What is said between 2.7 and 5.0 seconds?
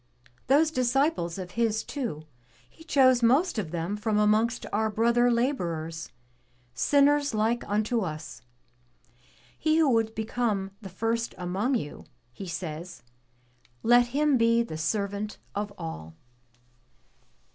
chose most of them from amongst our